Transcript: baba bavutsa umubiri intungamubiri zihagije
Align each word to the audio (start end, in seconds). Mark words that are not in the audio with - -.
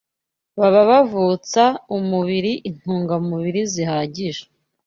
baba 0.59 0.81
bavutsa 0.91 1.63
umubiri 1.97 2.51
intungamubiri 2.69 3.61
zihagije 3.73 4.43